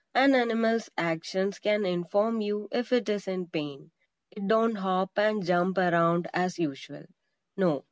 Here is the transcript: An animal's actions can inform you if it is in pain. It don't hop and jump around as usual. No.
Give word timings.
An 0.15 0.33
animal's 0.33 0.89
actions 0.97 1.59
can 1.59 1.85
inform 1.85 2.41
you 2.41 2.67
if 2.71 2.91
it 2.91 3.07
is 3.07 3.27
in 3.27 3.45
pain. 3.45 3.91
It 4.31 4.47
don't 4.47 4.73
hop 4.77 5.11
and 5.19 5.45
jump 5.45 5.77
around 5.77 6.27
as 6.33 6.57
usual. 6.57 7.03
No. 7.55 7.79